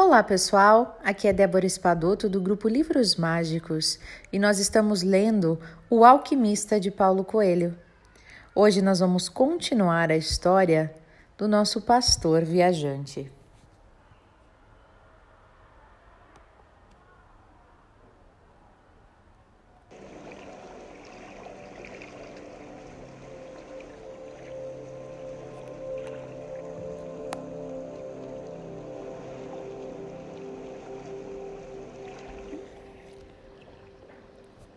Olá 0.00 0.22
pessoal, 0.22 0.96
aqui 1.02 1.26
é 1.26 1.32
Débora 1.32 1.66
Espadoto 1.66 2.28
do 2.28 2.40
grupo 2.40 2.68
Livros 2.68 3.16
Mágicos 3.16 3.98
e 4.32 4.38
nós 4.38 4.60
estamos 4.60 5.02
lendo 5.02 5.58
O 5.90 6.04
Alquimista 6.04 6.78
de 6.78 6.88
Paulo 6.88 7.24
Coelho. 7.24 7.76
Hoje 8.54 8.80
nós 8.80 9.00
vamos 9.00 9.28
continuar 9.28 10.12
a 10.12 10.16
história 10.16 10.94
do 11.36 11.48
nosso 11.48 11.82
pastor 11.82 12.44
viajante. 12.44 13.30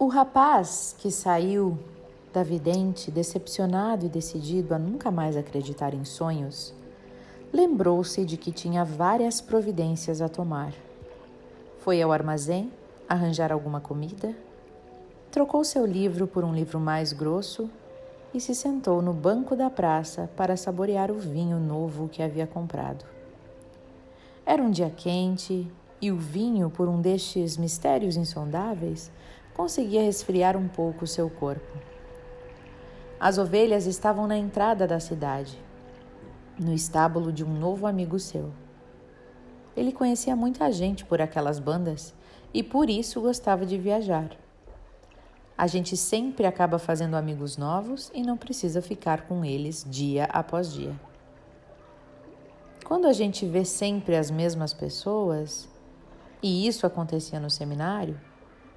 O 0.01 0.07
rapaz 0.07 0.95
que 0.97 1.11
saiu 1.11 1.77
da 2.33 2.41
vidente, 2.41 3.11
decepcionado 3.11 4.03
e 4.03 4.09
decidido 4.09 4.73
a 4.73 4.79
nunca 4.79 5.11
mais 5.11 5.37
acreditar 5.37 5.93
em 5.93 6.03
sonhos, 6.03 6.73
lembrou-se 7.53 8.25
de 8.25 8.35
que 8.35 8.51
tinha 8.51 8.83
várias 8.83 9.39
providências 9.41 10.19
a 10.19 10.27
tomar. 10.27 10.73
Foi 11.81 12.01
ao 12.01 12.11
armazém 12.11 12.71
arranjar 13.07 13.51
alguma 13.51 13.79
comida, 13.79 14.35
trocou 15.29 15.63
seu 15.63 15.85
livro 15.85 16.25
por 16.25 16.43
um 16.43 16.51
livro 16.51 16.79
mais 16.79 17.13
grosso 17.13 17.69
e 18.33 18.41
se 18.41 18.55
sentou 18.55 19.03
no 19.03 19.13
banco 19.13 19.55
da 19.55 19.69
praça 19.69 20.27
para 20.35 20.57
saborear 20.57 21.11
o 21.11 21.19
vinho 21.19 21.59
novo 21.59 22.09
que 22.09 22.23
havia 22.23 22.47
comprado. 22.47 23.05
Era 24.47 24.63
um 24.63 24.71
dia 24.71 24.89
quente 24.89 25.71
e 26.01 26.11
o 26.11 26.17
vinho, 26.17 26.71
por 26.71 26.89
um 26.89 26.99
destes 26.99 27.55
mistérios 27.55 28.17
insondáveis, 28.17 29.11
conseguia 29.61 30.01
resfriar 30.01 30.57
um 30.57 30.67
pouco 30.67 31.05
seu 31.05 31.29
corpo. 31.29 31.77
As 33.19 33.37
ovelhas 33.37 33.85
estavam 33.85 34.25
na 34.25 34.35
entrada 34.35 34.87
da 34.87 34.99
cidade, 34.99 35.55
no 36.57 36.73
estábulo 36.73 37.31
de 37.31 37.45
um 37.45 37.53
novo 37.59 37.85
amigo 37.85 38.17
seu. 38.17 38.51
Ele 39.77 39.91
conhecia 39.91 40.35
muita 40.35 40.71
gente 40.71 41.05
por 41.05 41.21
aquelas 41.21 41.59
bandas 41.59 42.11
e 42.51 42.63
por 42.63 42.89
isso 42.89 43.21
gostava 43.21 43.63
de 43.63 43.77
viajar. 43.77 44.35
A 45.55 45.67
gente 45.67 45.95
sempre 45.95 46.47
acaba 46.47 46.79
fazendo 46.79 47.13
amigos 47.13 47.55
novos 47.55 48.11
e 48.15 48.23
não 48.23 48.37
precisa 48.37 48.81
ficar 48.81 49.27
com 49.27 49.45
eles 49.45 49.85
dia 49.87 50.23
após 50.33 50.73
dia. 50.73 50.99
Quando 52.83 53.05
a 53.05 53.13
gente 53.13 53.45
vê 53.45 53.63
sempre 53.63 54.17
as 54.17 54.31
mesmas 54.31 54.73
pessoas, 54.73 55.69
e 56.41 56.65
isso 56.67 56.87
acontecia 56.87 57.39
no 57.39 57.51
seminário, 57.51 58.19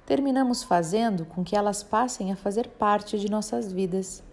terminamos 0.05 0.63
fazendo 0.63 1.25
com 1.25 1.43
que 1.43 1.55
elas 1.55 1.81
passem 1.81 2.31
a 2.31 2.35
fazer 2.35 2.67
parte 2.67 3.19
de 3.19 3.29
nossas 3.29 3.71
vidas. 3.71 4.23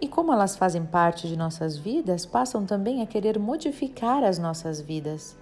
E 0.00 0.08
como 0.08 0.32
elas 0.32 0.56
fazem 0.56 0.84
parte 0.84 1.28
de 1.28 1.36
nossas 1.36 1.76
vidas, 1.76 2.24
passam 2.24 2.64
também 2.64 3.02
a 3.02 3.06
querer 3.06 3.38
modificar 3.38 4.24
as 4.24 4.38
nossas 4.38 4.80
vidas. 4.80 5.36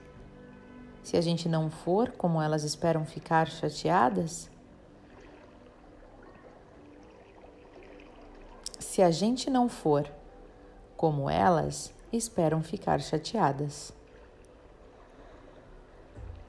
Se 1.03 1.17
a 1.17 1.21
gente 1.21 1.49
não 1.49 1.71
for 1.71 2.11
como 2.13 2.41
elas 2.41 2.65
esperam 2.65 3.05
ficar 3.05 3.49
chateadas, 3.49 4.51
se 8.79 9.03
a 9.03 9.11
gente 9.11 9.51
não 9.51 9.69
for 9.69 10.11
como 10.97 11.29
elas 11.29 11.93
esperam 12.13 12.63
ficar 12.63 13.01
chateadas 13.01 13.93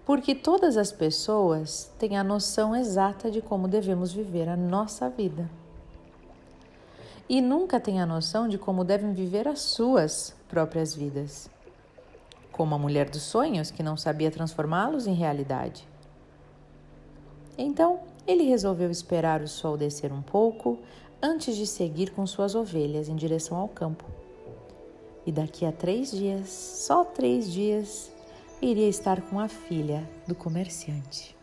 porque 0.05 0.35
todas 0.35 0.77
as 0.77 0.91
pessoas 0.91 1.91
têm 1.97 2.15
a 2.15 2.23
noção 2.23 2.75
exata 2.75 3.31
de 3.31 3.41
como 3.41 3.67
devemos 3.67 4.13
viver 4.13 4.47
a 4.47 4.55
nossa 4.55 5.09
vida. 5.09 5.49
E 7.27 7.41
nunca 7.41 7.79
têm 7.79 7.99
a 7.99 8.05
noção 8.05 8.47
de 8.47 8.57
como 8.57 8.83
devem 8.83 9.11
viver 9.13 9.47
as 9.47 9.61
suas 9.61 10.35
próprias 10.47 10.93
vidas. 10.93 11.49
Como 12.51 12.75
a 12.75 12.77
mulher 12.77 13.09
dos 13.09 13.23
sonhos 13.23 13.71
que 13.71 13.81
não 13.81 13.97
sabia 13.97 14.29
transformá-los 14.29 15.07
em 15.07 15.13
realidade. 15.13 15.87
Então, 17.57 18.01
ele 18.27 18.43
resolveu 18.43 18.91
esperar 18.91 19.41
o 19.41 19.47
sol 19.47 19.75
descer 19.75 20.11
um 20.13 20.21
pouco 20.21 20.77
antes 21.19 21.55
de 21.55 21.65
seguir 21.65 22.11
com 22.11 22.27
suas 22.27 22.53
ovelhas 22.53 23.09
em 23.09 23.15
direção 23.15 23.57
ao 23.57 23.67
campo. 23.67 24.05
E 25.25 25.31
daqui 25.31 25.65
a 25.65 25.71
três 25.71 26.11
dias, 26.11 26.49
só 26.49 27.03
três 27.03 27.51
dias, 27.51 28.11
iria 28.61 28.87
estar 28.87 29.21
com 29.21 29.39
a 29.39 29.47
filha 29.47 30.09
do 30.27 30.33
comerciante. 30.33 31.35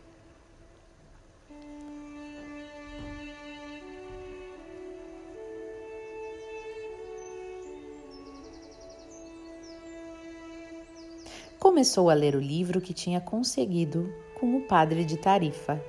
Começou 11.59 12.11
a 12.11 12.15
ler 12.15 12.35
o 12.35 12.41
livro 12.41 12.81
que 12.81 12.93
tinha 12.93 13.21
conseguido 13.21 14.13
com 14.39 14.57
o 14.57 14.63
padre 14.63 15.05
de 15.05 15.17
Tarifa. 15.17 15.81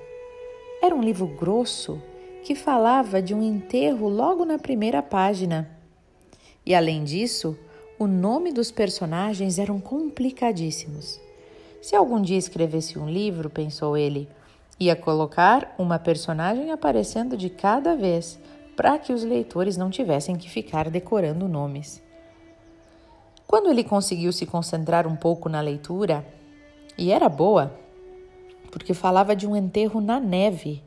Era 0.81 0.93
um 0.93 1.01
livro 1.01 1.25
grosso 1.25 1.99
que 2.43 2.53
falava 2.53 3.21
de 3.21 3.33
um 3.33 3.41
enterro 3.41 4.07
logo 4.07 4.45
na 4.45 4.59
primeira 4.59 5.01
página. 5.01 5.69
E 6.65 6.75
além 6.75 7.03
disso, 7.03 7.57
o 8.03 8.07
nome 8.07 8.51
dos 8.51 8.69
personagens 8.69 9.57
eram 9.57 9.79
complicadíssimos. 9.79 11.21
Se 11.81 11.95
algum 11.95 12.21
dia 12.21 12.37
escrevesse 12.37 12.99
um 12.99 13.09
livro, 13.09 13.49
pensou 13.49 13.95
ele, 13.95 14.27
ia 14.77 14.93
colocar 14.93 15.73
uma 15.77 15.97
personagem 15.97 16.69
aparecendo 16.69 17.37
de 17.37 17.49
cada 17.49 17.95
vez 17.95 18.37
para 18.75 18.99
que 18.99 19.13
os 19.13 19.23
leitores 19.23 19.77
não 19.77 19.89
tivessem 19.89 20.35
que 20.35 20.49
ficar 20.49 20.89
decorando 20.89 21.47
nomes. 21.47 22.03
Quando 23.47 23.69
ele 23.69 23.85
conseguiu 23.85 24.33
se 24.33 24.45
concentrar 24.45 25.07
um 25.07 25.15
pouco 25.15 25.47
na 25.47 25.61
leitura, 25.61 26.25
e 26.97 27.09
era 27.09 27.29
boa, 27.29 27.73
porque 28.69 28.93
falava 28.93 29.33
de 29.33 29.47
um 29.47 29.55
enterro 29.55 30.01
na 30.01 30.19
neve, 30.19 30.83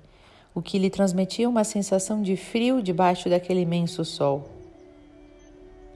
o 0.55 0.61
que 0.61 0.79
lhe 0.79 0.91
transmitia 0.91 1.49
uma 1.49 1.65
sensação 1.65 2.21
de 2.21 2.37
frio 2.37 2.83
debaixo 2.83 3.31
daquele 3.31 3.61
imenso 3.61 4.05
sol. 4.05 4.56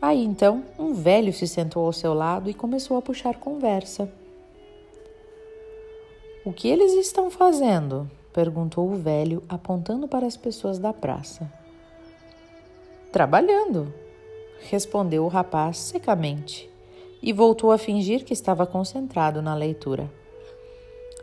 Aí 0.00 0.24
então, 0.24 0.64
um 0.78 0.94
velho 0.94 1.32
se 1.32 1.46
sentou 1.46 1.84
ao 1.84 1.92
seu 1.92 2.14
lado 2.14 2.48
e 2.48 2.54
começou 2.54 2.96
a 2.96 3.02
puxar 3.02 3.36
conversa. 3.36 4.10
O 6.44 6.52
que 6.52 6.68
eles 6.68 6.92
estão 6.94 7.30
fazendo? 7.30 8.10
perguntou 8.32 8.88
o 8.90 8.96
velho, 8.96 9.42
apontando 9.48 10.08
para 10.08 10.26
as 10.26 10.36
pessoas 10.36 10.78
da 10.78 10.92
praça. 10.92 11.52
Trabalhando, 13.12 13.92
respondeu 14.70 15.24
o 15.24 15.28
rapaz 15.28 15.78
secamente 15.78 16.70
e 17.22 17.32
voltou 17.32 17.72
a 17.72 17.76
fingir 17.76 18.24
que 18.24 18.32
estava 18.32 18.66
concentrado 18.66 19.42
na 19.42 19.54
leitura. 19.54 20.10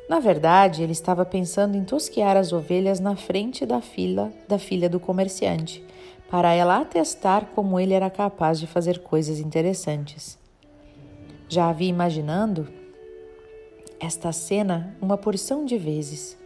Na 0.08 0.20
verdade, 0.20 0.84
ele 0.84 0.92
estava 0.92 1.26
pensando 1.26 1.76
em 1.76 1.84
tosquear 1.84 2.38
as 2.38 2.54
ovelhas 2.54 3.00
na 3.00 3.16
frente 3.16 3.66
da 3.66 3.82
fila 3.82 4.32
da 4.48 4.60
filha 4.60 4.90
do 4.90 5.00
comerciante, 5.00 5.84
para 6.30 6.54
ela 6.54 6.80
atestar 6.80 7.48
como 7.56 7.80
ele 7.80 7.94
era 7.94 8.10
capaz 8.10 8.60
de 8.60 8.68
fazer 8.68 9.00
coisas 9.00 9.40
interessantes. 9.40 10.38
Já 11.48 11.70
havia 11.70 11.88
imaginando 11.88 12.68
esta 14.00 14.32
cena 14.32 14.96
uma 15.02 15.18
porção 15.18 15.66
de 15.66 15.78
vezes. 15.78 16.38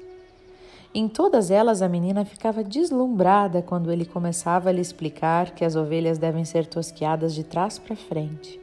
Em 0.94 1.08
todas 1.08 1.50
elas, 1.50 1.82
a 1.82 1.90
menina 1.90 2.26
ficava 2.26 2.64
deslumbrada 2.64 3.62
quando 3.62 3.92
ele 3.92 4.06
começava 4.06 4.70
a 4.70 4.72
lhe 4.72 4.82
explicar 4.82 5.52
que 5.52 5.64
as 5.64 5.76
ovelhas 5.76 6.18
devem 6.18 6.44
ser 6.44 6.68
tosqueadas 6.68 7.34
de 7.34 7.44
trás 7.44 7.80
para 7.80 7.96
frente. 7.96 8.60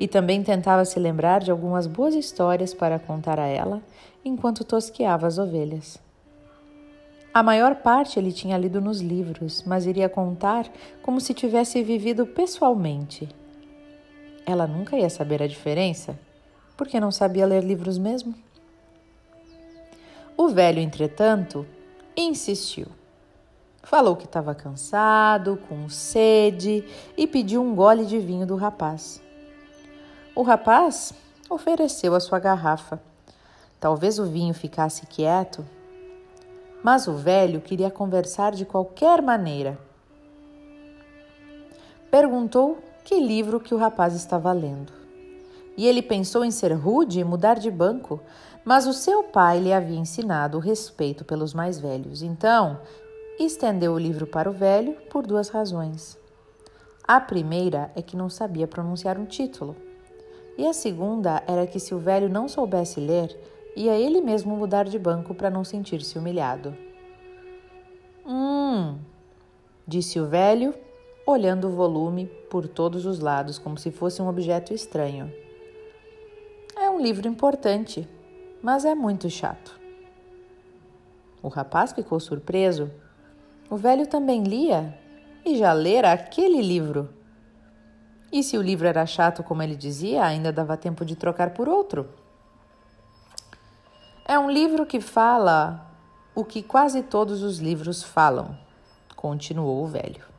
E 0.00 0.08
também 0.08 0.42
tentava 0.42 0.84
se 0.84 0.98
lembrar 0.98 1.40
de 1.40 1.50
algumas 1.50 1.86
boas 1.86 2.14
histórias 2.14 2.74
para 2.74 2.98
contar 2.98 3.38
a 3.38 3.46
ela 3.46 3.80
enquanto 4.24 4.64
tosqueava 4.64 5.26
as 5.26 5.38
ovelhas. 5.38 6.05
A 7.36 7.42
maior 7.42 7.74
parte 7.74 8.18
ele 8.18 8.32
tinha 8.32 8.56
lido 8.56 8.80
nos 8.80 9.02
livros, 9.02 9.62
mas 9.66 9.84
iria 9.84 10.08
contar 10.08 10.66
como 11.02 11.20
se 11.20 11.34
tivesse 11.34 11.82
vivido 11.82 12.24
pessoalmente. 12.24 13.28
Ela 14.46 14.66
nunca 14.66 14.96
ia 14.96 15.10
saber 15.10 15.42
a 15.42 15.46
diferença, 15.46 16.18
porque 16.78 16.98
não 16.98 17.12
sabia 17.12 17.44
ler 17.44 17.62
livros 17.62 17.98
mesmo. 17.98 18.34
O 20.34 20.48
velho, 20.48 20.80
entretanto, 20.80 21.66
insistiu. 22.16 22.86
Falou 23.82 24.16
que 24.16 24.24
estava 24.24 24.54
cansado, 24.54 25.58
com 25.68 25.90
sede 25.90 26.86
e 27.18 27.26
pediu 27.26 27.62
um 27.62 27.74
gole 27.74 28.06
de 28.06 28.18
vinho 28.18 28.46
do 28.46 28.56
rapaz. 28.56 29.20
O 30.34 30.40
rapaz 30.40 31.12
ofereceu 31.50 32.14
a 32.14 32.20
sua 32.20 32.38
garrafa. 32.38 32.98
Talvez 33.78 34.18
o 34.18 34.24
vinho 34.24 34.54
ficasse 34.54 35.04
quieto 35.04 35.75
mas 36.86 37.08
o 37.08 37.14
velho 37.14 37.60
queria 37.60 37.90
conversar 37.90 38.52
de 38.52 38.64
qualquer 38.64 39.20
maneira. 39.20 39.76
Perguntou 42.08 42.78
que 43.02 43.18
livro 43.18 43.58
que 43.58 43.74
o 43.74 43.76
rapaz 43.76 44.14
estava 44.14 44.52
lendo. 44.52 44.92
e 45.76 45.84
ele 45.84 46.00
pensou 46.00 46.44
em 46.44 46.50
ser 46.52 46.72
rude 46.74 47.18
e 47.18 47.24
mudar 47.24 47.58
de 47.58 47.72
banco, 47.72 48.20
mas 48.64 48.86
o 48.86 48.92
seu 48.92 49.24
pai 49.24 49.58
lhe 49.58 49.72
havia 49.72 49.98
ensinado 49.98 50.58
o 50.58 50.60
respeito 50.60 51.24
pelos 51.24 51.52
mais 51.52 51.76
velhos. 51.76 52.22
Então, 52.22 52.80
estendeu 53.36 53.92
o 53.92 53.98
livro 53.98 54.24
para 54.24 54.48
o 54.48 54.52
velho 54.52 54.92
por 55.10 55.26
duas 55.26 55.48
razões. 55.48 56.16
A 57.02 57.20
primeira 57.20 57.90
é 57.96 58.00
que 58.00 58.16
não 58.16 58.30
sabia 58.30 58.68
pronunciar 58.68 59.18
um 59.18 59.26
título, 59.26 59.74
e 60.56 60.64
a 60.64 60.72
segunda 60.72 61.42
era 61.48 61.66
que 61.66 61.80
se 61.80 61.92
o 61.92 61.98
velho 61.98 62.28
não 62.28 62.48
soubesse 62.48 63.00
ler, 63.00 63.36
ia 63.76 63.94
ele 63.94 64.22
mesmo 64.22 64.56
mudar 64.56 64.86
de 64.86 64.98
banco 64.98 65.34
para 65.34 65.50
não 65.50 65.62
sentir-se 65.62 66.18
humilhado. 66.18 66.74
Hum, 68.26 68.98
disse 69.86 70.18
o 70.18 70.26
velho, 70.26 70.74
olhando 71.26 71.68
o 71.68 71.72
volume 71.72 72.26
por 72.50 72.66
todos 72.66 73.04
os 73.04 73.20
lados 73.20 73.58
como 73.58 73.76
se 73.76 73.90
fosse 73.90 74.22
um 74.22 74.28
objeto 74.28 74.72
estranho. 74.72 75.30
É 76.74 76.88
um 76.88 77.00
livro 77.00 77.28
importante, 77.28 78.08
mas 78.62 78.86
é 78.86 78.94
muito 78.94 79.28
chato. 79.28 79.78
O 81.42 81.48
rapaz 81.48 81.92
ficou 81.92 82.18
surpreso. 82.18 82.90
O 83.68 83.76
velho 83.76 84.06
também 84.06 84.42
lia 84.42 84.98
e 85.44 85.56
já 85.56 85.72
lera 85.72 86.12
aquele 86.12 86.62
livro. 86.62 87.10
E 88.32 88.42
se 88.42 88.58
o 88.58 88.62
livro 88.62 88.86
era 88.86 89.06
chato, 89.06 89.42
como 89.42 89.62
ele 89.62 89.76
dizia, 89.76 90.24
ainda 90.24 90.52
dava 90.52 90.76
tempo 90.76 91.04
de 91.04 91.14
trocar 91.14 91.50
por 91.50 91.68
outro. 91.68 92.08
É 94.26 94.38
um 94.38 94.50
livro 94.50 94.84
que 94.84 95.00
fala 95.00 95.86
o 96.34 96.44
que 96.44 96.62
quase 96.62 97.02
todos 97.02 97.42
os 97.42 97.58
livros 97.58 98.02
falam, 98.02 98.58
continuou 99.14 99.84
o 99.84 99.86
velho 99.86 100.36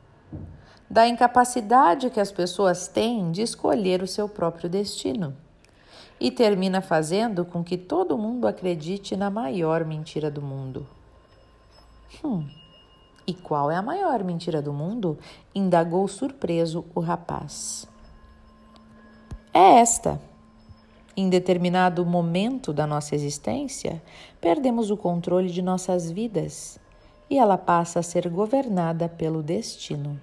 da 0.90 1.06
incapacidade 1.06 2.08
que 2.08 2.20
as 2.20 2.32
pessoas 2.32 2.88
têm 2.88 3.30
de 3.30 3.42
escolher 3.42 4.02
o 4.02 4.06
seu 4.06 4.28
próprio 4.28 4.70
destino. 4.70 5.36
E 6.20 6.30
termina 6.30 6.80
fazendo 6.80 7.44
com 7.44 7.62
que 7.62 7.76
todo 7.76 8.18
mundo 8.18 8.48
acredite 8.48 9.16
na 9.16 9.30
maior 9.30 9.84
mentira 9.84 10.30
do 10.30 10.42
mundo. 10.42 10.86
Hum, 12.24 12.48
e 13.24 13.34
qual 13.34 13.70
é 13.70 13.76
a 13.76 13.82
maior 13.82 14.24
mentira 14.24 14.60
do 14.60 14.72
mundo? 14.72 15.16
indagou 15.54 16.08
surpreso 16.08 16.84
o 16.92 17.00
rapaz. 17.00 17.86
É 19.54 19.78
esta. 19.78 20.20
Em 21.20 21.28
determinado 21.28 22.06
momento 22.06 22.72
da 22.72 22.86
nossa 22.86 23.12
existência, 23.12 24.00
perdemos 24.40 24.88
o 24.88 24.96
controle 24.96 25.50
de 25.50 25.60
nossas 25.60 26.08
vidas 26.08 26.78
e 27.28 27.36
ela 27.36 27.58
passa 27.58 27.98
a 27.98 28.04
ser 28.04 28.28
governada 28.28 29.08
pelo 29.08 29.42
destino. 29.42 30.16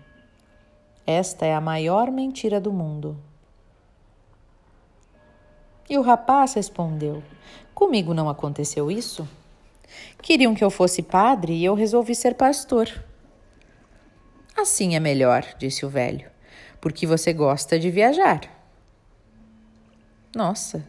Esta 1.06 1.46
é 1.46 1.54
a 1.54 1.60
maior 1.60 2.10
mentira 2.10 2.62
do 2.62 2.72
mundo. 2.72 3.18
E 5.90 5.98
o 5.98 6.02
rapaz 6.02 6.54
respondeu: 6.54 7.22
Comigo 7.74 8.14
não 8.14 8.30
aconteceu 8.30 8.90
isso. 8.90 9.28
Queriam 10.22 10.56
que 10.56 10.64
eu 10.64 10.70
fosse 10.70 11.02
padre 11.02 11.56
e 11.56 11.66
eu 11.66 11.74
resolvi 11.74 12.16
ser 12.16 12.36
pastor. 12.36 12.90
Assim 14.56 14.96
é 14.96 15.00
melhor, 15.02 15.46
disse 15.60 15.86
o 15.86 15.90
velho, 15.90 16.32
porque 16.80 17.06
você 17.06 17.34
gosta 17.34 17.78
de 17.78 17.92
viajar. 17.92 18.55
Nossa, 20.36 20.86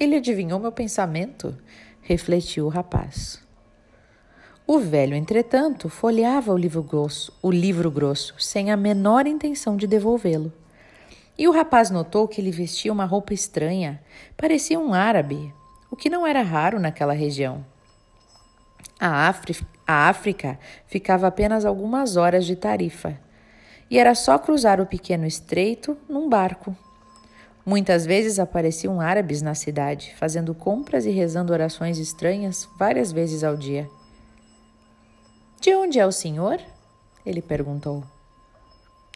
ele 0.00 0.16
adivinhou 0.16 0.58
meu 0.58 0.72
pensamento, 0.72 1.56
refletiu 2.00 2.66
o 2.66 2.68
rapaz. 2.68 3.40
O 4.66 4.80
velho, 4.80 5.14
entretanto, 5.14 5.88
folheava 5.88 6.52
o 6.52 6.56
livro 6.56 6.82
grosso, 6.82 7.32
o 7.40 7.52
livro 7.52 7.88
grosso, 7.88 8.34
sem 8.38 8.72
a 8.72 8.76
menor 8.76 9.28
intenção 9.28 9.76
de 9.76 9.86
devolvê-lo. 9.86 10.52
E 11.38 11.46
o 11.46 11.52
rapaz 11.52 11.88
notou 11.88 12.26
que 12.26 12.40
ele 12.40 12.50
vestia 12.50 12.92
uma 12.92 13.04
roupa 13.04 13.32
estranha, 13.32 14.02
parecia 14.36 14.78
um 14.78 14.92
árabe, 14.92 15.54
o 15.88 15.94
que 15.94 16.10
não 16.10 16.26
era 16.26 16.42
raro 16.42 16.80
naquela 16.80 17.12
região. 17.12 17.64
A, 18.98 19.32
a 19.86 20.08
África 20.08 20.58
ficava 20.88 21.28
apenas 21.28 21.64
algumas 21.64 22.16
horas 22.16 22.44
de 22.44 22.56
tarifa, 22.56 23.16
e 23.88 24.00
era 24.00 24.16
só 24.16 24.36
cruzar 24.36 24.80
o 24.80 24.86
pequeno 24.86 25.26
estreito 25.26 25.96
num 26.08 26.28
barco. 26.28 26.76
Muitas 27.64 28.04
vezes 28.04 28.40
apareciam 28.40 29.00
árabes 29.00 29.40
na 29.40 29.54
cidade, 29.54 30.14
fazendo 30.18 30.52
compras 30.52 31.06
e 31.06 31.10
rezando 31.10 31.52
orações 31.52 31.96
estranhas 31.96 32.68
várias 32.76 33.12
vezes 33.12 33.44
ao 33.44 33.56
dia. 33.56 33.88
De 35.60 35.72
onde 35.76 36.00
é 36.00 36.04
o 36.04 36.10
senhor? 36.10 36.60
Ele 37.24 37.40
perguntou. 37.40 38.02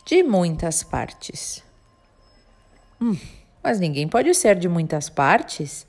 De 0.04 0.22
muitas 0.22 0.84
partes. 0.84 1.64
Hum, 3.00 3.18
mas 3.60 3.80
ninguém 3.80 4.06
pode 4.06 4.32
ser 4.32 4.56
de 4.56 4.68
muitas 4.68 5.08
partes. 5.08 5.84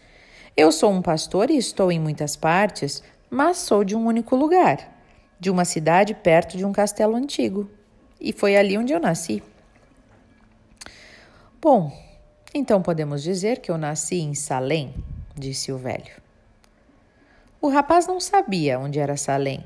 Eu 0.56 0.72
sou 0.72 0.92
um 0.92 1.00
pastor 1.00 1.52
e 1.52 1.58
estou 1.58 1.92
em 1.92 2.00
muitas 2.00 2.36
partes, 2.36 3.04
mas 3.30 3.58
sou 3.58 3.84
de 3.84 3.96
um 3.96 4.08
único 4.08 4.36
lugar, 4.36 4.80
de 5.40 5.52
uma 5.52 5.64
cidade 5.64 6.16
perto 6.16 6.58
de 6.58 6.66
um 6.66 6.74
castelo 6.74 7.16
antigo. 7.16 7.70
E 8.20 8.34
foi 8.34 8.58
ali 8.58 8.76
onde 8.80 8.94
eu 8.94 9.00
nasci. 9.00 9.44
Bom, 11.62 12.07
então 12.54 12.82
podemos 12.82 13.22
dizer 13.22 13.60
que 13.60 13.70
eu 13.70 13.78
nasci 13.78 14.20
em 14.20 14.34
Salém, 14.34 14.94
disse 15.36 15.72
o 15.72 15.78
velho. 15.78 16.22
O 17.62 17.70
rapaz 17.70 18.08
não 18.08 18.20
sabia 18.20 18.80
onde 18.80 19.00
era 19.00 19.18
Salém, 19.18 19.64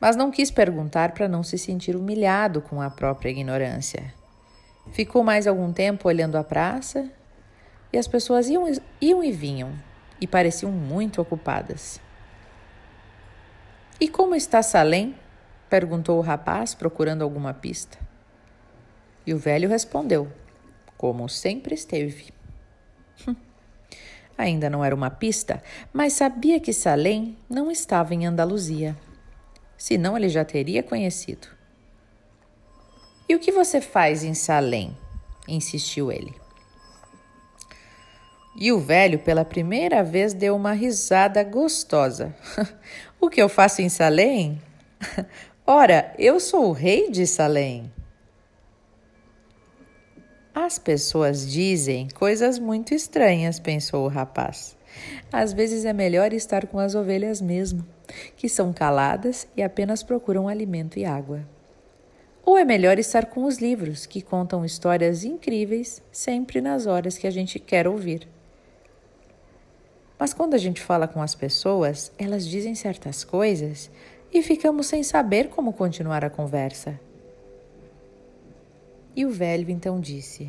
mas 0.00 0.16
não 0.16 0.30
quis 0.30 0.50
perguntar 0.50 1.12
para 1.12 1.28
não 1.28 1.42
se 1.42 1.56
sentir 1.56 1.96
humilhado 1.96 2.60
com 2.60 2.80
a 2.80 2.90
própria 2.90 3.30
ignorância. 3.30 4.12
Ficou 4.92 5.22
mais 5.22 5.46
algum 5.46 5.72
tempo 5.72 6.08
olhando 6.08 6.36
a 6.36 6.44
praça 6.44 7.10
e 7.92 7.98
as 7.98 8.06
pessoas 8.06 8.48
iam, 8.48 8.64
iam 9.00 9.22
e 9.24 9.32
vinham 9.32 9.72
e 10.20 10.26
pareciam 10.26 10.72
muito 10.72 11.20
ocupadas. 11.20 12.00
E 14.00 14.08
como 14.08 14.34
está 14.34 14.62
Salem? 14.62 15.14
perguntou 15.68 16.18
o 16.18 16.22
rapaz, 16.22 16.74
procurando 16.74 17.22
alguma 17.22 17.52
pista. 17.52 17.98
E 19.26 19.34
o 19.34 19.38
velho 19.38 19.68
respondeu: 19.68 20.30
Como 20.98 21.26
sempre 21.30 21.74
esteve. 21.74 22.26
Ainda 24.36 24.68
não 24.68 24.84
era 24.84 24.94
uma 24.94 25.10
pista, 25.10 25.62
mas 25.94 26.12
sabia 26.12 26.60
que 26.60 26.74
Salem 26.74 27.38
não 27.48 27.70
estava 27.70 28.14
em 28.14 28.26
Andaluzia 28.26 28.94
senão 29.78 30.16
ele 30.16 30.28
já 30.28 30.44
teria 30.44 30.82
conhecido. 30.82 31.46
E 33.28 33.34
o 33.34 33.38
que 33.38 33.52
você 33.52 33.80
faz 33.80 34.24
em 34.24 34.34
Salem? 34.34 34.94
insistiu 35.46 36.12
ele. 36.12 36.34
E 38.54 38.70
o 38.70 38.78
velho, 38.78 39.20
pela 39.20 39.44
primeira 39.44 40.02
vez, 40.02 40.34
deu 40.34 40.54
uma 40.54 40.72
risada 40.72 41.42
gostosa. 41.42 42.34
o 43.18 43.30
que 43.30 43.40
eu 43.40 43.48
faço 43.48 43.80
em 43.80 43.88
Salem? 43.88 44.60
Ora, 45.64 46.12
eu 46.18 46.38
sou 46.40 46.68
o 46.68 46.72
rei 46.72 47.10
de 47.10 47.26
Salem. 47.26 47.90
As 50.60 50.76
pessoas 50.76 51.48
dizem 51.48 52.08
coisas 52.08 52.58
muito 52.58 52.92
estranhas, 52.92 53.60
pensou 53.60 54.04
o 54.04 54.08
rapaz. 54.08 54.76
Às 55.32 55.52
vezes 55.52 55.84
é 55.84 55.92
melhor 55.92 56.32
estar 56.32 56.66
com 56.66 56.80
as 56.80 56.96
ovelhas 56.96 57.40
mesmo 57.40 57.86
que 58.36 58.48
são 58.48 58.72
caladas 58.72 59.46
e 59.56 59.62
apenas 59.62 60.02
procuram 60.02 60.48
alimento 60.48 60.98
e 60.98 61.04
água. 61.04 61.48
Ou 62.44 62.58
é 62.58 62.64
melhor 62.64 62.98
estar 62.98 63.26
com 63.26 63.44
os 63.44 63.58
livros, 63.58 64.04
que 64.04 64.20
contam 64.20 64.64
histórias 64.64 65.22
incríveis 65.22 66.02
sempre 66.10 66.60
nas 66.60 66.86
horas 66.86 67.16
que 67.16 67.28
a 67.28 67.30
gente 67.30 67.60
quer 67.60 67.86
ouvir. 67.86 68.26
Mas 70.18 70.34
quando 70.34 70.54
a 70.54 70.58
gente 70.58 70.82
fala 70.82 71.06
com 71.06 71.22
as 71.22 71.36
pessoas, 71.36 72.10
elas 72.18 72.44
dizem 72.44 72.74
certas 72.74 73.22
coisas 73.22 73.88
e 74.34 74.42
ficamos 74.42 74.88
sem 74.88 75.04
saber 75.04 75.50
como 75.50 75.72
continuar 75.72 76.24
a 76.24 76.30
conversa. 76.30 76.98
E 79.18 79.26
o 79.26 79.30
velho 79.30 79.68
então 79.68 79.98
disse: 80.00 80.48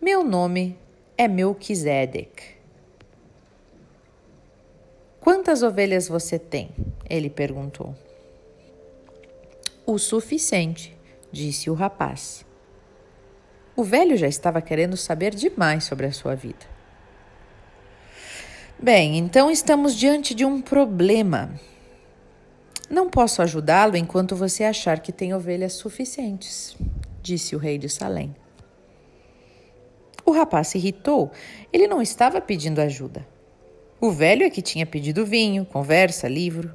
Meu 0.00 0.24
nome 0.24 0.74
é 1.18 1.28
Melquisedeque. 1.28 2.54
Quantas 5.20 5.62
ovelhas 5.62 6.08
você 6.08 6.38
tem? 6.38 6.70
Ele 7.04 7.28
perguntou. 7.28 7.94
O 9.84 9.98
suficiente, 9.98 10.96
disse 11.30 11.68
o 11.68 11.74
rapaz. 11.74 12.42
O 13.76 13.84
velho 13.84 14.16
já 14.16 14.26
estava 14.26 14.62
querendo 14.62 14.96
saber 14.96 15.34
demais 15.34 15.84
sobre 15.84 16.06
a 16.06 16.12
sua 16.12 16.34
vida. 16.34 16.64
Bem, 18.78 19.18
então 19.18 19.50
estamos 19.50 19.94
diante 19.94 20.34
de 20.34 20.46
um 20.46 20.62
problema. 20.62 21.52
Não 22.94 23.10
posso 23.10 23.42
ajudá-lo 23.42 23.96
enquanto 23.96 24.36
você 24.36 24.62
achar 24.62 25.00
que 25.00 25.10
tem 25.10 25.34
ovelhas 25.34 25.72
suficientes, 25.72 26.76
disse 27.20 27.56
o 27.56 27.58
rei 27.58 27.76
de 27.76 27.88
Salém. 27.88 28.32
O 30.24 30.30
rapaz 30.30 30.68
se 30.68 30.78
irritou. 30.78 31.32
Ele 31.72 31.88
não 31.88 32.00
estava 32.00 32.40
pedindo 32.40 32.78
ajuda. 32.78 33.26
O 34.00 34.12
velho 34.12 34.44
é 34.44 34.48
que 34.48 34.62
tinha 34.62 34.86
pedido 34.86 35.26
vinho, 35.26 35.64
conversa, 35.64 36.28
livro. 36.28 36.72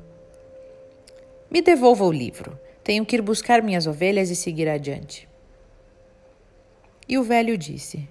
Me 1.50 1.62
devolva 1.62 2.04
o 2.04 2.12
livro. 2.12 2.60
Tenho 2.84 3.06
que 3.06 3.16
ir 3.16 3.22
buscar 3.22 3.64
minhas 3.64 3.88
ovelhas 3.88 4.30
e 4.30 4.36
seguir 4.36 4.68
adiante. 4.68 5.26
E 7.08 7.18
o 7.18 7.24
velho 7.24 7.58
disse: 7.58 8.10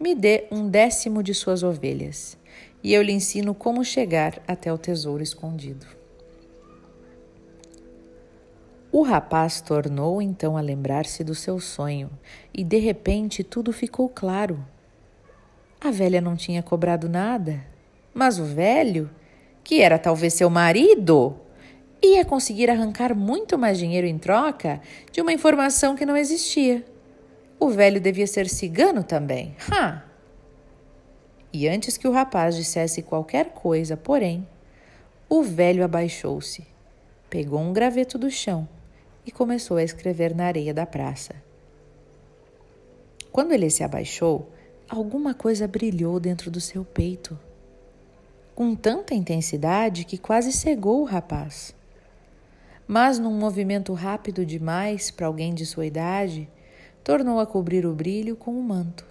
Me 0.00 0.14
dê 0.14 0.46
um 0.50 0.66
décimo 0.70 1.22
de 1.22 1.34
suas 1.34 1.62
ovelhas, 1.62 2.38
e 2.82 2.94
eu 2.94 3.02
lhe 3.02 3.12
ensino 3.12 3.54
como 3.54 3.84
chegar 3.84 4.42
até 4.48 4.72
o 4.72 4.78
tesouro 4.78 5.22
escondido. 5.22 5.99
O 8.92 9.02
rapaz 9.02 9.60
tornou 9.60 10.20
então 10.20 10.56
a 10.56 10.60
lembrar-se 10.60 11.22
do 11.22 11.32
seu 11.32 11.60
sonho, 11.60 12.10
e 12.52 12.64
de 12.64 12.78
repente 12.78 13.44
tudo 13.44 13.72
ficou 13.72 14.08
claro. 14.08 14.66
A 15.80 15.92
velha 15.92 16.20
não 16.20 16.34
tinha 16.34 16.60
cobrado 16.60 17.08
nada, 17.08 17.64
mas 18.12 18.40
o 18.40 18.44
velho, 18.44 19.08
que 19.62 19.80
era 19.80 19.96
talvez 19.96 20.34
seu 20.34 20.50
marido, 20.50 21.36
ia 22.02 22.24
conseguir 22.24 22.68
arrancar 22.68 23.14
muito 23.14 23.56
mais 23.56 23.78
dinheiro 23.78 24.08
em 24.08 24.18
troca 24.18 24.80
de 25.12 25.20
uma 25.20 25.32
informação 25.32 25.94
que 25.94 26.04
não 26.04 26.16
existia. 26.16 26.84
O 27.60 27.68
velho 27.68 28.00
devia 28.00 28.26
ser 28.26 28.48
cigano 28.48 29.04
também. 29.04 29.54
Ha! 29.70 30.02
E 31.52 31.68
antes 31.68 31.96
que 31.96 32.08
o 32.08 32.12
rapaz 32.12 32.56
dissesse 32.56 33.02
qualquer 33.02 33.50
coisa, 33.50 33.96
porém, 33.96 34.48
o 35.28 35.44
velho 35.44 35.84
abaixou-se, 35.84 36.66
pegou 37.28 37.60
um 37.60 37.72
graveto 37.72 38.18
do 38.18 38.28
chão 38.28 38.68
e 39.26 39.30
começou 39.30 39.76
a 39.76 39.82
escrever 39.82 40.34
na 40.34 40.44
areia 40.44 40.72
da 40.72 40.86
praça. 40.86 41.34
Quando 43.32 43.52
ele 43.52 43.70
se 43.70 43.84
abaixou, 43.84 44.50
alguma 44.88 45.34
coisa 45.34 45.68
brilhou 45.68 46.18
dentro 46.18 46.50
do 46.50 46.60
seu 46.60 46.84
peito, 46.84 47.38
com 48.54 48.74
tanta 48.74 49.14
intensidade 49.14 50.04
que 50.04 50.18
quase 50.18 50.52
cegou 50.52 51.00
o 51.00 51.04
rapaz. 51.04 51.74
Mas, 52.86 53.18
num 53.18 53.32
movimento 53.32 53.92
rápido 53.94 54.44
demais 54.44 55.10
para 55.10 55.28
alguém 55.28 55.54
de 55.54 55.64
sua 55.64 55.86
idade, 55.86 56.48
tornou 57.04 57.38
a 57.38 57.46
cobrir 57.46 57.86
o 57.86 57.94
brilho 57.94 58.34
com 58.34 58.50
um 58.50 58.62
manto. 58.62 59.06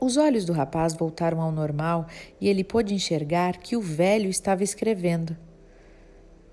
Os 0.00 0.16
olhos 0.16 0.44
do 0.44 0.52
rapaz 0.52 0.92
voltaram 0.94 1.40
ao 1.40 1.52
normal 1.52 2.06
e 2.40 2.48
ele 2.48 2.64
pôde 2.64 2.92
enxergar 2.92 3.56
que 3.56 3.76
o 3.76 3.80
velho 3.80 4.28
estava 4.28 4.62
escrevendo. 4.62 5.36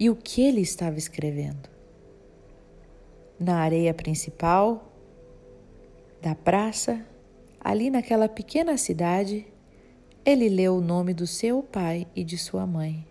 E 0.02 0.10
o 0.10 0.16
que 0.16 0.42
ele 0.42 0.62
estava 0.62 0.98
escrevendo? 0.98 1.70
Na 3.40 3.58
areia 3.60 3.94
principal, 3.94 4.92
da 6.20 6.34
praça, 6.34 7.06
ali 7.60 7.92
naquela 7.92 8.28
pequena 8.28 8.76
cidade, 8.78 9.46
ele 10.26 10.50
leu 10.50 10.78
o 10.78 10.82
nome 10.82 11.14
do 11.14 11.28
seu 11.28 11.62
pai 11.62 12.08
e 12.16 12.24
de 12.24 12.36
sua 12.36 12.66
mãe. 12.66 13.06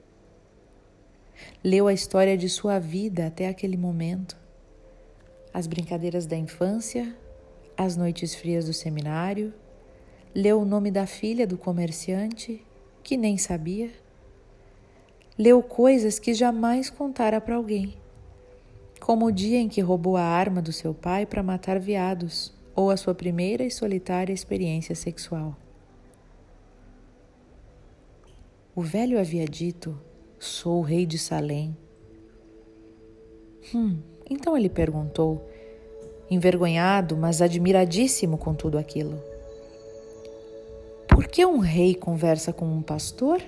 Leu 1.63 1.87
a 1.87 1.93
história 1.93 2.37
de 2.37 2.49
sua 2.49 2.81
vida 2.81 3.29
até 3.29 3.47
aquele 3.47 3.77
momento, 3.77 4.37
as 5.55 5.69
brincadeiras 5.69 6.27
da 6.27 6.37
infância, 6.37 7.17
as 7.77 7.97
noites 7.97 8.35
frias 8.35 8.65
do 8.65 8.73
seminário, 8.73 9.55
leu 10.35 10.61
o 10.61 10.65
nome 10.65 10.91
da 10.91 11.07
filha 11.07 11.47
do 11.47 11.57
comerciante, 11.57 12.67
que 13.01 13.17
nem 13.17 13.39
sabia. 13.39 13.93
Leu 15.41 15.63
coisas 15.63 16.19
que 16.19 16.35
jamais 16.35 16.91
contara 16.91 17.41
para 17.41 17.55
alguém, 17.57 17.95
como 19.01 19.25
o 19.25 19.33
dia 19.33 19.59
em 19.59 19.71
que 19.71 19.81
roubou 19.81 20.19
a 20.19 20.23
arma 20.23 20.61
do 20.61 20.71
seu 20.71 20.93
pai 20.93 21.25
para 21.25 21.43
matar 21.43 21.81
veados 21.81 22.53
ou 22.77 22.91
a 22.91 22.97
sua 22.99 23.15
primeira 23.15 23.65
e 23.65 23.71
solitária 23.71 24.35
experiência 24.35 24.95
sexual. 24.95 25.57
O 28.77 28.83
velho 28.83 29.19
havia 29.19 29.47
dito: 29.47 29.99
Sou 30.39 30.81
o 30.81 30.83
rei 30.83 31.07
de 31.07 31.19
Salém. 31.19 31.75
Hum, 33.75 33.97
então 34.29 34.55
ele 34.55 34.69
perguntou, 34.69 35.49
envergonhado, 36.31 37.17
mas 37.17 37.41
admiradíssimo 37.41 38.37
com 38.37 38.53
tudo 38.53 38.77
aquilo: 38.77 39.19
Por 41.09 41.27
que 41.27 41.47
um 41.47 41.61
rei 41.61 41.95
conversa 41.95 42.53
com 42.53 42.67
um 42.67 42.83
pastor? 42.83 43.43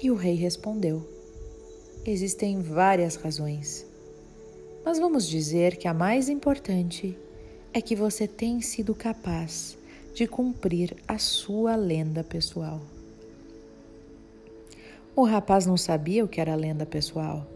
E 0.00 0.10
o 0.10 0.14
rei 0.14 0.34
respondeu: 0.34 1.06
Existem 2.04 2.62
várias 2.62 3.16
razões 3.16 3.88
mas 4.88 4.98
vamos 4.98 5.26
dizer 5.28 5.76
que 5.76 5.86
a 5.86 5.92
mais 5.92 6.30
importante 6.30 7.14
é 7.74 7.80
que 7.82 7.94
você 7.94 8.26
tem 8.26 8.62
sido 8.62 8.94
capaz 8.94 9.76
de 10.14 10.26
cumprir 10.26 10.96
a 11.06 11.18
sua 11.18 11.76
lenda 11.76 12.24
pessoal. 12.24 12.80
O 15.14 15.24
rapaz 15.24 15.66
não 15.66 15.76
sabia 15.76 16.24
o 16.24 16.28
que 16.28 16.40
era 16.40 16.54
lenda 16.54 16.86
pessoal. 16.86 17.46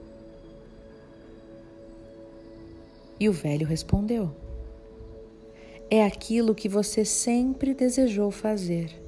E 3.18 3.30
o 3.30 3.32
velho 3.32 3.66
respondeu: 3.66 4.30
É 5.90 6.04
aquilo 6.04 6.54
que 6.54 6.68
você 6.68 7.02
sempre 7.02 7.72
desejou 7.72 8.30
fazer. 8.30 9.01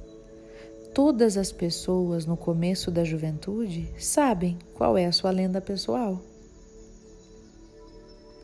Todas 0.94 1.36
as 1.36 1.50
pessoas 1.50 2.24
no 2.24 2.36
começo 2.36 2.88
da 2.88 3.02
juventude 3.02 3.88
sabem 3.98 4.56
qual 4.74 4.96
é 4.96 5.06
a 5.06 5.10
sua 5.12 5.32
lenda 5.32 5.60
pessoal. 5.60 6.22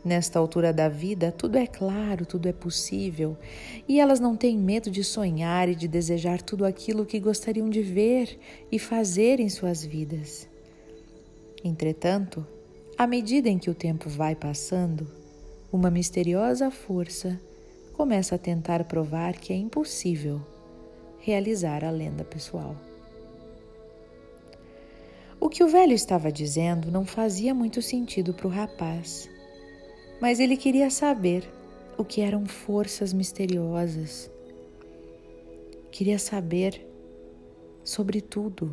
Nesta 0.05 0.37
altura 0.37 0.73
da 0.73 0.89
vida, 0.89 1.31
tudo 1.31 1.57
é 1.57 1.67
claro, 1.69 2.27
tudo 2.27 2.49
é 2.49 2.53
possível, 2.53 3.39
e 3.87 4.01
elas 4.01 4.19
não 4.19 4.35
têm 4.35 4.59
medo 4.59 4.91
de 4.91 5.05
sonhar 5.05 5.69
e 5.69 5.77
de 5.77 5.87
desejar 5.87 6.43
tudo 6.43 6.65
aquilo 6.65 7.07
que 7.07 7.21
gostariam 7.21 7.71
de 7.71 7.83
ver 7.83 8.37
e 8.73 8.81
fazer 8.81 9.39
em 9.39 9.49
suas 9.49 9.85
vidas. 9.85 10.49
Entretanto, 11.63 12.45
à 12.99 13.07
medida 13.07 13.49
em 13.49 13.59
que 13.59 13.71
o 13.71 13.75
tempo 13.77 14.09
vai 14.09 14.35
passando, 14.35 15.07
uma 15.73 15.89
misteriosa 15.89 16.69
força 16.69 17.41
começa 17.93 18.35
a 18.35 18.39
tentar 18.39 18.83
provar 18.85 19.35
que 19.35 19.53
é 19.53 19.57
impossível 19.57 20.41
realizar 21.21 21.85
a 21.85 21.91
lenda 21.91 22.25
pessoal. 22.25 22.77
O 25.39 25.49
que 25.49 25.65
o 25.65 25.69
velho 25.69 25.93
estava 25.93 26.31
dizendo 26.31 26.91
não 26.91 27.05
fazia 27.05 27.55
muito 27.55 27.81
sentido 27.81 28.35
para 28.35 28.47
o 28.47 28.51
rapaz 28.51 29.29
mas 30.21 30.39
ele 30.39 30.57
queria 30.57 30.91
saber 30.91 31.51
o 31.97 32.05
que 32.05 32.21
eram 32.21 32.45
forças 32.45 33.13
misteriosas. 33.13 34.31
Queria 35.91 36.19
saber 36.19 36.87
sobre 37.83 38.21
tudo. 38.21 38.71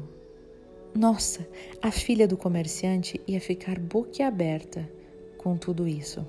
Nossa, 0.93 1.47
a 1.81 1.89
filha 1.89 2.27
do 2.27 2.35
comerciante 2.35 3.21
ia 3.25 3.39
ficar 3.39 3.79
boquiaberta 3.79 4.89
com 5.37 5.55
tudo 5.55 5.87
isso. 5.87 6.25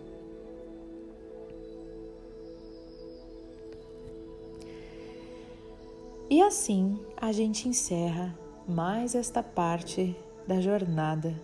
E 6.39 6.41
assim 6.41 6.97
a 7.17 7.33
gente 7.33 7.69
encerra 7.69 8.33
mais 8.65 9.17
esta 9.17 9.43
parte 9.43 10.15
da 10.47 10.61
jornada 10.61 11.35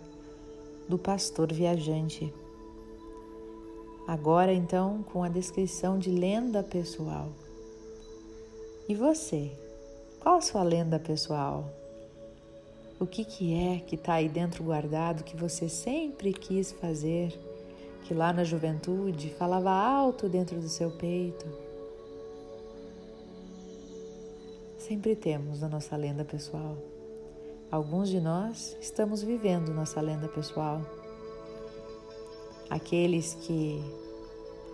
do 0.89 0.97
pastor 0.97 1.53
viajante. 1.53 2.33
Agora, 4.07 4.53
então, 4.53 5.03
com 5.13 5.25
a 5.25 5.29
descrição 5.29 5.99
de 5.99 6.11
lenda 6.11 6.63
pessoal. 6.63 7.33
E 8.89 8.95
você? 8.95 9.51
Qual 10.21 10.37
a 10.37 10.41
sua 10.41 10.63
lenda 10.63 11.01
pessoal? 11.01 11.69
O 13.01 13.05
que, 13.05 13.25
que 13.25 13.53
é 13.53 13.81
que 13.81 13.97
está 13.97 14.15
aí 14.15 14.29
dentro 14.29 14.63
guardado 14.63 15.25
que 15.25 15.37
você 15.37 15.69
sempre 15.69 16.33
quis 16.33 16.71
fazer, 16.71 17.37
que 18.05 18.15
lá 18.15 18.33
na 18.33 18.45
juventude 18.45 19.31
falava 19.31 19.73
alto 19.73 20.29
dentro 20.29 20.61
do 20.61 20.69
seu 20.69 20.93
peito? 20.93 21.74
Sempre 24.87 25.17
temos 25.17 25.62
a 25.62 25.69
nossa 25.69 25.97
lenda 25.97 26.26
pessoal. 26.26 26.76
Alguns 27.71 28.11
de 28.11 28.21
nós 28.21 28.76
estamos 28.83 29.23
vivendo 29.23 29.73
nossa 29.73 29.99
lenda 29.99 30.29
pessoal 30.29 30.83
Aqueles 32.69 33.33
que 33.33 33.81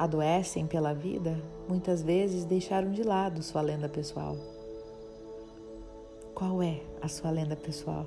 adoecem 0.00 0.66
pela 0.66 0.92
vida 0.92 1.40
muitas 1.68 2.02
vezes 2.02 2.44
deixaram 2.44 2.90
de 2.90 3.04
lado 3.04 3.40
sua 3.40 3.60
lenda 3.60 3.88
pessoal. 3.88 4.36
Qual 6.34 6.60
é 6.60 6.80
a 7.00 7.06
sua 7.06 7.30
lenda 7.30 7.54
pessoal? 7.54 8.04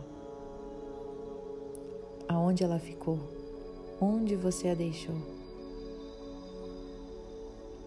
Aonde 2.27 2.65
ela 2.65 2.79
ficou? 2.79 3.17
Onde 4.01 4.35
você 4.35 4.67
a 4.67 4.73
deixou? 4.73 5.15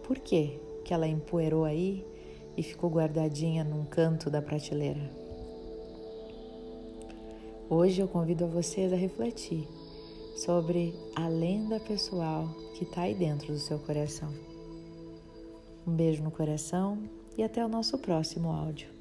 Por 0.01 0.17
que 0.17 0.59
que 0.83 0.91
ela 0.91 1.07
empoeirou 1.07 1.65
aí 1.65 2.03
e 2.57 2.63
ficou 2.63 2.89
guardadinha 2.89 3.63
num 3.63 3.85
canto 3.85 4.29
da 4.29 4.41
prateleira? 4.41 5.09
Hoje 7.69 8.01
eu 8.01 8.07
convido 8.07 8.45
a 8.45 8.47
vocês 8.47 8.91
a 8.91 8.95
refletir 8.95 9.67
sobre 10.37 10.93
a 11.15 11.27
lenda 11.27 11.79
pessoal 11.79 12.49
que 12.75 12.83
está 12.83 13.01
aí 13.03 13.13
dentro 13.13 13.53
do 13.53 13.59
seu 13.59 13.77
coração. 13.77 14.33
Um 15.85 15.93
beijo 15.93 16.23
no 16.23 16.31
coração 16.31 16.97
e 17.37 17.43
até 17.43 17.63
o 17.63 17.69
nosso 17.69 17.97
próximo 17.97 18.51
áudio. 18.51 18.96